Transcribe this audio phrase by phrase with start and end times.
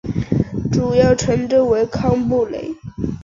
[0.71, 2.73] 主要城镇为康布雷。